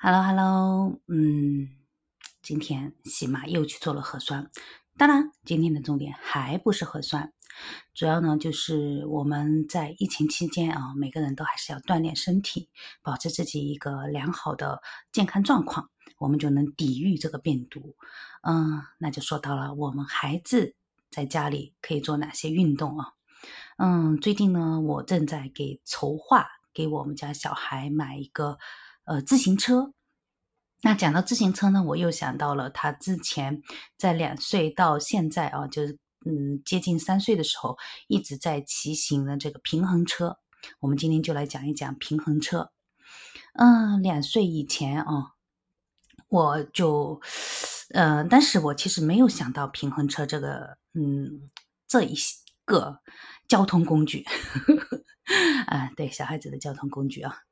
[0.00, 1.70] Hello Hello，嗯，
[2.40, 4.48] 今天喜马又去做了核酸。
[4.96, 7.32] 当然，今天的重点还不是核酸，
[7.94, 12.68] 主要呢就是我们在疫情期间啊，每个人都还是要锻炼身体，
[13.02, 14.80] 保持自己一个良好的
[15.10, 17.96] 健康状况，我们就能抵御这个病毒。
[18.42, 20.76] 嗯，那就说到了我们孩子
[21.10, 23.14] 在家里可以做哪些运动啊？
[23.78, 28.58] 嗯，最近呢，我正在给筹划给我们家小孩买一个。
[29.08, 29.92] 呃，自行车。
[30.82, 33.62] 那讲到自行车呢，我又想到了他之前
[33.96, 40.38] 在两岁到现在啊，就是嗯接近三岁的时候，一直在骑行的这个平衡车。
[40.78, 42.70] 我们今天就来讲一讲平衡车。
[43.54, 45.32] 嗯，两岁以前啊，
[46.28, 47.20] 我就
[47.94, 51.50] 呃，但是我其实没有想到平衡车这个嗯
[51.88, 52.14] 这一
[52.66, 53.00] 个
[53.48, 54.26] 交通工具。
[55.66, 57.47] 啊，对，小孩子的交通工具啊。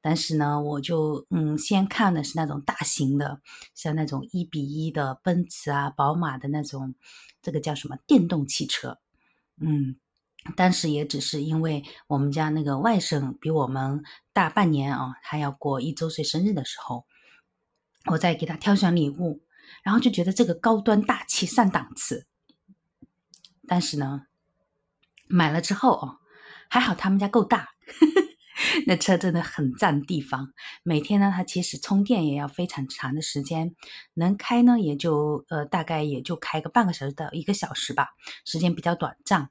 [0.00, 3.40] 但是呢，我就嗯，先看的是那种大型的，
[3.74, 6.94] 像那种一比一的奔驰啊、宝马的那种，
[7.42, 8.98] 这个叫什么电动汽车，
[9.58, 9.96] 嗯，
[10.54, 17.04] 但是也只是因为我们家那个外甥比我们大半年啊，他要过一周岁生日的时候，
[18.06, 19.42] 我在给他挑选礼物，
[19.82, 22.26] 然后就觉得这个高端大气上档次，
[23.66, 24.26] 但是呢，
[25.26, 26.18] 买了之后哦，
[26.68, 27.70] 还好他们家够大。
[28.86, 30.48] 那车真的很占地方，
[30.82, 33.74] 每天呢，它其实充电也要非常长的时间，
[34.14, 38.08] 能开呢也就呃大概也就开个半个小时到一个小时吧，
[38.44, 39.50] 时间比较短暂。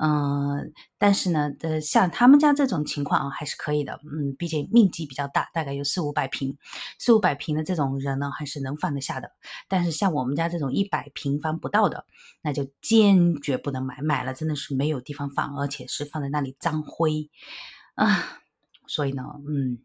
[0.00, 4.00] 嗯，但是呢，呃，像他们家这种情况啊，还是可以的。
[4.04, 6.56] 嗯，毕竟面积比较大，大概有四五百平，
[6.98, 9.30] 四五百平的这种人呢，还是能放得下的。
[9.68, 12.06] 但是像我们家这种一百平方不到的，
[12.40, 17.28] 那就坚决不能买，买了真的是没有地方放，而且是放在那里脏灰。
[17.98, 18.40] 啊，
[18.86, 19.78] 所以呢，嗯，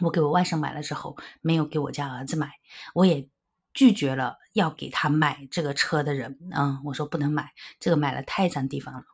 [0.00, 2.52] 我给我外甥买了之后，没有给我家儿子买，
[2.94, 3.28] 我也
[3.74, 9.04] 拒绝了要给他买这个车的人，嗯，我说不能买，这个买了太占地方了。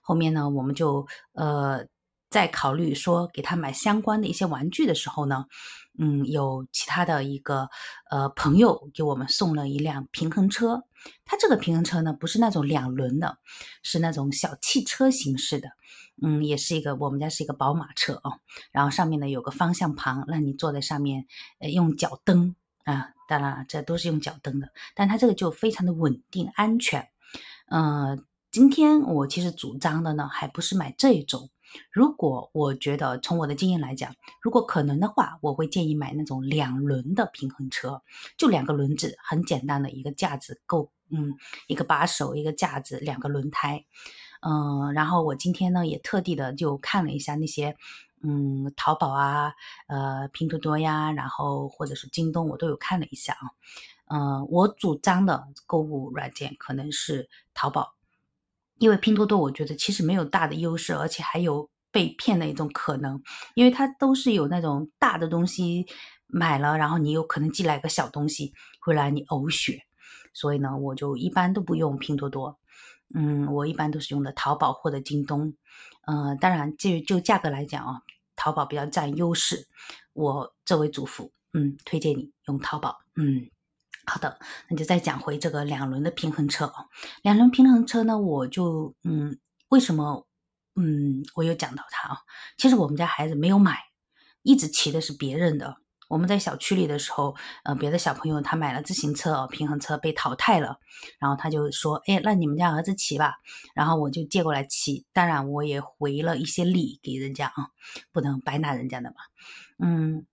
[0.00, 1.88] 后面呢，我们就呃。
[2.30, 5.46] 在考虑说给他买相关的一些玩具的时候呢，
[5.98, 7.70] 嗯，有其他的一个
[8.10, 10.84] 呃朋友给我们送了一辆平衡车。
[11.24, 13.38] 它这个平衡车呢，不是那种两轮的，
[13.82, 15.70] 是那种小汽车形式的。
[16.20, 18.38] 嗯，也是一个我们家是一个宝马车啊。
[18.72, 21.26] 然后上面呢有个方向盘，让你坐在上面，
[21.60, 23.10] 呃，用脚蹬啊。
[23.28, 27.08] 当然这都是用脚蹬的，但它这个就非常的稳定安全。
[27.70, 31.48] 嗯，今天我其实主张的呢，还不是买这种。
[31.92, 38.02] 如果我觉得从我的经验来讲，如果可能的话，我会建议买那种两轮的平衡车，
[38.36, 41.34] 就两个轮子，很简单的一个架子够，嗯，
[41.66, 43.84] 一个把手，一个架子，两个轮胎，
[44.40, 47.76] 嗯，然后我今天呢也特地的就看了一下那些，
[48.22, 49.52] 嗯，淘宝啊，
[49.88, 53.44] 呃，拼多多呀，然后或者是京东，我都有看了一下啊，
[54.06, 57.97] 嗯，我主张的购物软件可能是淘宝。
[58.78, 63.20] 因为拼多多，我觉得其实没有大的优势，而且还有被骗的一种可能，
[63.54, 65.86] 因为它都是有那种大的东西
[66.26, 69.82] 买了，然后你有可能寄来个小东西回来你呕血，
[70.32, 72.58] 所以呢，我就一般都不用拼多多，
[73.14, 75.54] 嗯，我一般都是用的淘宝或者京东，
[76.06, 78.02] 嗯，当然就就价格来讲啊，
[78.36, 79.66] 淘宝比较占优势，
[80.12, 83.48] 我这位主妇，嗯，推荐你用淘宝，嗯。
[84.08, 84.38] 好的，
[84.68, 86.86] 那就再讲回这个两轮的平衡车哦。
[87.22, 89.38] 两轮平衡车呢，我就嗯，
[89.68, 90.26] 为什么
[90.74, 92.18] 嗯，我有讲到它啊？
[92.56, 93.78] 其实我们家孩子没有买，
[94.42, 95.76] 一直骑的是别人的。
[96.08, 100.78] 我们在小区里的时候，呃，别的小朋友他买了自行车平衡车被淘汰了，
[101.18, 103.34] 然后他就说，哎，那你们家儿子骑吧。
[103.74, 107.68] 然后我就借过来骑，当然我也回了一些礼给人家啊，
[108.10, 109.16] 不能白拿人家的嘛，
[109.78, 110.26] 嗯。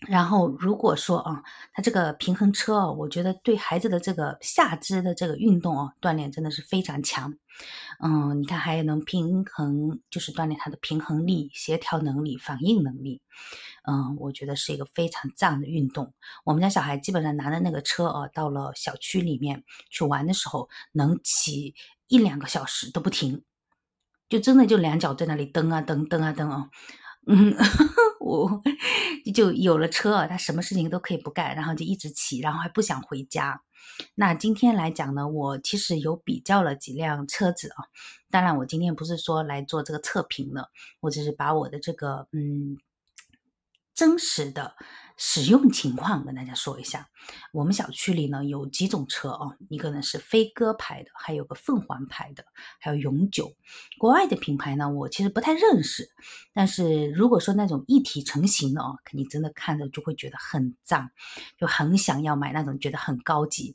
[0.00, 1.42] 然后，如果说啊，
[1.72, 7.34] 他这个平衡车啊，我觉得对孩子的这个下肢的这个运动啊，锻炼真的是非常强。
[8.00, 13.22] 嗯，你看还能平衡，就是锻炼他的平衡力、协调能力、反应能力。
[13.88, 16.12] 嗯，我觉得是一个非常赞的运动。
[16.44, 21.74] 我们家小孩基本上拿着那个车啊，到了小区里面去玩的时候，能骑
[22.08, 23.42] 一两个小时都不停，
[24.28, 26.68] 就真的就两脚在那里蹬啊蹬，蹬啊蹬啊。
[27.26, 27.54] 嗯，
[28.20, 28.62] 我
[29.34, 33.62] 就有了车，他什么事情都可以不干，然后就一直骑，然后还不想回家。
[34.14, 37.84] 那今天来讲呢，我其实有比较了几辆车子啊。
[38.30, 40.70] 当然，我今天不是说来做这个测评的，
[41.00, 42.76] 我只是把我的这个嗯
[43.96, 44.76] 真实的
[45.16, 47.08] 使用情况跟大家说一下。
[47.52, 52.44] 我们小区里呢有几种车哦，一个呢是飞鸽牌的，还有个凤凰牌的，
[52.78, 53.52] 还有永久。
[53.98, 56.10] 国外的品牌呢，我其实不太认识。
[56.52, 61.10] 但是如果说那种一体成型的哦，肯定真的看着就会觉得很脏，
[61.58, 63.74] 就很想要买那种，觉得很高级。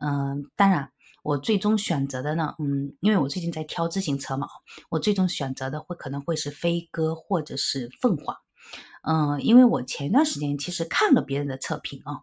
[0.00, 0.90] 嗯，当然。
[1.24, 4.48] 我最终选择的呢，嗯，因为我最近在挑自行车嘛，
[4.88, 8.34] 我最终选择的会可能会是飞鸽或者是凤凰，
[9.10, 12.20] 嗯，因为我前段时间其实看了别人的测评啊，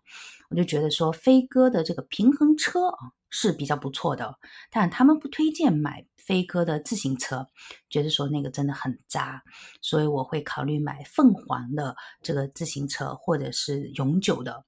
[0.52, 4.38] 我就觉得说飞鸽的这个平衡车啊是比较不错的，
[4.70, 7.48] 但他们不推荐买飞鸽的自行车，
[7.90, 9.42] 觉得说那个真的很渣，
[9.82, 14.64] 所以我会考虑买凤凰的这个自行车或者是永久的，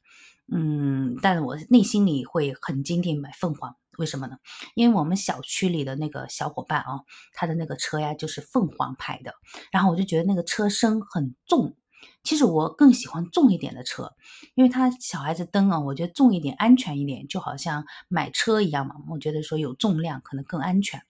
[0.52, 3.76] 嗯，但是我内心里会很坚定买凤凰。
[4.00, 4.38] 为什么呢？
[4.74, 7.02] 因为我们小区里的那个小伙伴啊，
[7.34, 9.34] 他的那个车呀就是凤凰牌的，
[9.72, 11.76] 然后我就觉得那个车身很重。
[12.24, 14.14] 其实我更喜欢重一点的车，
[14.56, 18.96] 因为他小孩子蹬啊，我觉得重一点安全一点，就好像买车一样嘛。
[19.10, 21.02] 我觉得说有重量可能更安全。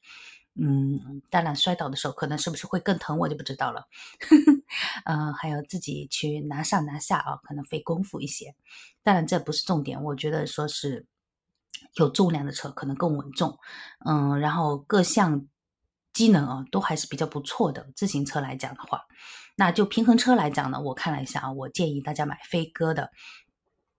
[0.60, 3.88] 嗯，当然摔倒的时候可能是不是会更疼，我就不知道了。
[5.06, 8.56] 嗯， 还有自己去拿上拿下啊，可能费功夫一些。
[9.04, 11.06] 当然这不是重点，我觉得说是。
[11.94, 13.58] 有重量的车可能更稳重，
[14.04, 15.46] 嗯，然后各项
[16.18, 17.88] 机能啊都还是比较不错的。
[17.96, 19.06] 自行车来讲的话，
[19.56, 23.12] 那就平衡车来讲呢，我看了一下啊，我建议大家买飞鸽的，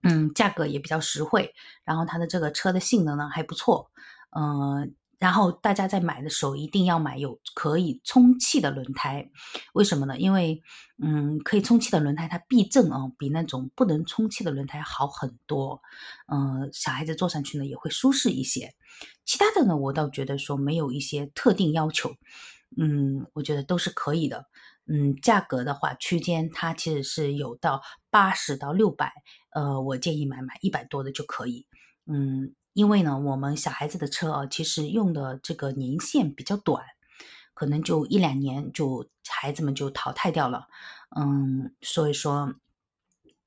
[0.03, 1.53] 嗯，价格也比较实惠，
[1.85, 3.89] 然后它的这个车的性能呢还不错，
[4.37, 4.93] 嗯。
[5.19, 9.29] 然后大家在买的时候一定要买有可以充气的轮胎，
[9.73, 10.17] 为什么呢？
[10.17, 10.61] 因为，
[11.03, 15.81] 嗯，可以充气的轮胎它避震啊，比那种不能充气的轮胎好很多。
[16.31, 18.73] 嗯，小孩子坐上去呢也会舒适一些。
[19.25, 22.15] 其他的呢，我倒觉得说没有一些特定要求，
[22.77, 24.45] 嗯，我觉得都是可以的。
[24.87, 29.11] 嗯，价格的话区间它其实是有到八十到六百，
[29.53, 31.67] 呃，我建议买买一百多的就可以。
[32.05, 32.55] 嗯。
[32.79, 36.81] 因为呢，我们小孩子的车啊，其实用的这个年限比较短，
[37.53, 40.65] 可能就一两年就孩子们就淘汰掉了。
[41.13, 42.55] 嗯，所以说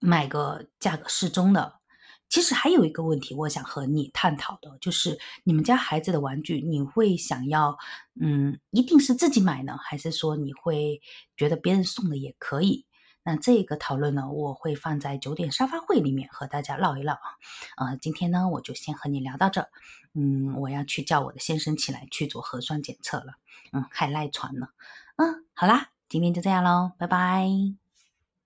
[0.00, 1.80] 买个价格适中的。
[2.28, 7.78] 其实还有一个问题，我想和你探讨的，就是你们家孩子的玩具，你会想要
[8.20, 11.00] 嗯，一定是自己买呢，还是说你会
[11.38, 12.84] 觉得别人送的也可以？
[13.24, 17.38] 那这个讨论呢，我会放在九点沙发会里面和大家唠一唠啊。
[17.76, 19.68] 呃，今天呢，我就先和你聊到这。
[20.14, 23.34] 嗯，我要去叫我的先生起来去做核酸检测了。
[23.72, 24.68] 嗯，还赖床呢。
[25.16, 27.81] 嗯，好啦，今天就这样喽，拜拜。